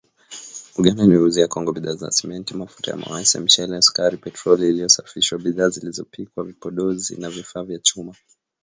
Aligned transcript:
Uganda 0.79 1.03
inaiuzia 1.03 1.47
Kongo 1.47 1.73
bidhaa 1.73 1.93
za 1.93 2.11
Simenti, 2.11 2.53
mafuta 2.53 2.91
ya 2.91 2.97
mawese, 2.97 3.39
mchele, 3.39 3.81
sukari, 3.81 4.17
petroli 4.17 4.69
iliyosafishwa, 4.69 5.39
bidhaa 5.39 5.69
zilizopikwa, 5.69 6.43
vipodozi 6.43 7.17
na 7.21 7.29
vifaa 7.29 7.63
vya 7.63 7.79
chuma 7.79 8.15